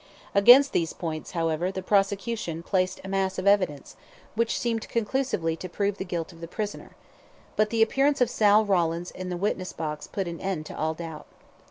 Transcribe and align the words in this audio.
Against 0.33 0.73
these 0.73 0.93
points, 0.93 1.29
however, 1.37 1.71
the 1.71 1.83
prosecution 1.83 2.63
placed 2.63 2.99
a 3.03 3.07
mass 3.07 3.37
of 3.37 3.45
evidence, 3.45 3.95
which 4.33 4.57
seemed 4.59 4.89
conclusively 4.89 5.55
to 5.55 5.69
prove 5.69 5.99
the 5.99 6.03
guilt 6.05 6.33
of 6.33 6.41
the 6.41 6.47
prisoner; 6.47 6.95
but 7.55 7.69
the 7.69 7.83
appearance 7.83 8.19
of 8.19 8.27
Sal 8.27 8.65
Rawlins 8.65 9.11
in 9.11 9.29
the 9.29 9.37
witness 9.37 9.73
box 9.73 10.07
put 10.07 10.27
an 10.27 10.39
end 10.41 10.65
to 10.65 10.75
all 10.75 10.95
doubt. 10.95 11.27